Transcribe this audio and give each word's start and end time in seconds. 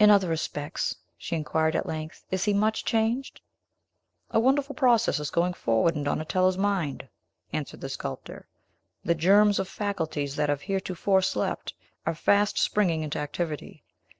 "In 0.00 0.10
other 0.10 0.26
respects," 0.28 0.96
she 1.16 1.36
inquired 1.36 1.76
at 1.76 1.86
length, 1.86 2.24
"is 2.28 2.42
he 2.44 2.52
much 2.52 2.84
changed?" 2.84 3.40
"A 4.32 4.40
wonderful 4.40 4.74
process 4.74 5.20
is 5.20 5.30
going 5.30 5.52
forward 5.54 5.94
in 5.94 6.02
Donatello's 6.02 6.58
mind," 6.58 7.08
answered 7.52 7.80
the 7.80 7.88
sculptor. 7.88 8.48
"The 9.04 9.14
germs 9.14 9.60
of 9.60 9.68
faculties 9.68 10.34
that 10.34 10.48
have 10.48 10.62
heretofore 10.62 11.22
slept 11.22 11.72
are 12.04 12.16
fast 12.16 12.58
springing 12.58 13.04
into 13.04 13.20
activity. 13.20 13.84